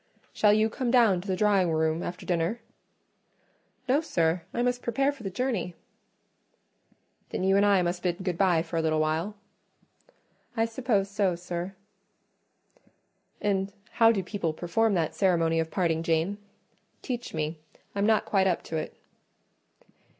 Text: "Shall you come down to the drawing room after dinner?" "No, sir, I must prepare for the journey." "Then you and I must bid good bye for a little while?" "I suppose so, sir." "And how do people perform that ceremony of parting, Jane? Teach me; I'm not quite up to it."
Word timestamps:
"Shall 0.33 0.51
you 0.51 0.67
come 0.67 0.89
down 0.89 1.21
to 1.21 1.27
the 1.27 1.35
drawing 1.35 1.71
room 1.71 2.01
after 2.01 2.25
dinner?" 2.25 2.59
"No, 3.87 4.01
sir, 4.01 4.41
I 4.51 4.63
must 4.63 4.81
prepare 4.81 5.11
for 5.11 5.21
the 5.21 5.29
journey." 5.29 5.75
"Then 7.29 7.43
you 7.43 7.55
and 7.55 7.63
I 7.63 7.83
must 7.83 8.01
bid 8.01 8.23
good 8.23 8.35
bye 8.35 8.63
for 8.63 8.77
a 8.77 8.81
little 8.81 8.99
while?" 8.99 9.35
"I 10.57 10.65
suppose 10.65 11.07
so, 11.07 11.35
sir." 11.35 11.75
"And 13.41 13.73
how 13.91 14.11
do 14.11 14.23
people 14.23 14.53
perform 14.53 14.95
that 14.95 15.13
ceremony 15.13 15.59
of 15.59 15.69
parting, 15.69 16.01
Jane? 16.01 16.39
Teach 17.03 17.35
me; 17.35 17.59
I'm 17.93 18.07
not 18.07 18.25
quite 18.25 18.47
up 18.47 18.63
to 18.63 18.77
it." 18.77 18.97